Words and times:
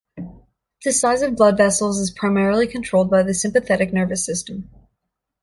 The 0.83 0.93
size 0.93 1.21
of 1.21 1.35
blood 1.35 1.57
vessels 1.57 1.99
is 1.99 2.09
primarily 2.09 2.65
controlled 2.65 3.11
by 3.11 3.21
the 3.21 3.35
sympathetic 3.35 3.93
nervous 3.93 4.25
system. 4.25 4.67